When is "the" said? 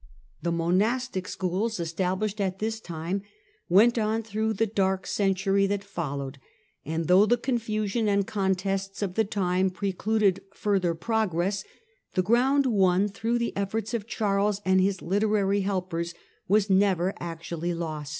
0.41-0.51, 4.53-4.65, 7.27-7.37, 9.13-9.23, 12.15-12.23, 13.37-13.55